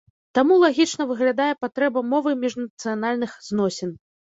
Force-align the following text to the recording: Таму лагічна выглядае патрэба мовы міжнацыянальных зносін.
Таму 0.37 0.55
лагічна 0.63 1.07
выглядае 1.11 1.51
патрэба 1.67 2.05
мовы 2.17 2.29
міжнацыянальных 2.43 3.41
зносін. 3.53 4.01